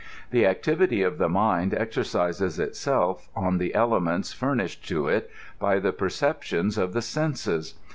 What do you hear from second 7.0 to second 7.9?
senses.